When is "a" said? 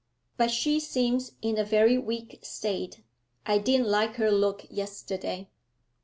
1.59-1.63